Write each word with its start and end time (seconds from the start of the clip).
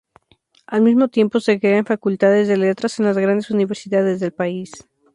Al 0.65 0.81
mismo 0.81 1.09
tiempo 1.09 1.39
se 1.39 1.59
crean 1.59 1.85
Facultades 1.85 2.47
de 2.47 2.57
Letras 2.57 2.97
en 2.97 3.05
las 3.05 3.17
grandes 3.19 3.51
universidades 3.51 4.19
del 4.19 4.33
país. 4.33 4.71